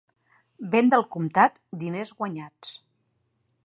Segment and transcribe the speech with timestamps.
[0.75, 2.77] Venda al comptat, diners guanyats.